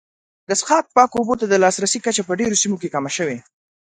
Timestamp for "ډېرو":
2.39-2.59